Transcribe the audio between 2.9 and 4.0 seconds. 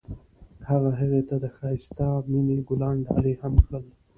ډالۍ هم کړل.